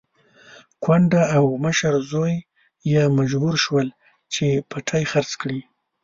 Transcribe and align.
کونډه 0.83 1.23
او 1.37 1.45
مشر 1.65 1.93
زوی 2.11 2.35
يې 2.91 3.01
مجبور 3.17 3.55
شول 3.63 3.87
چې 4.33 4.45
پټی 4.69 5.03
خرڅ 5.11 5.31
کړي. 5.41 5.59